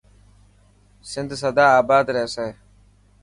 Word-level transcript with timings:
سنڌ 1.11 1.29
سدا 1.41 1.65
آبا 1.79 1.97
رهسي. 2.15 2.47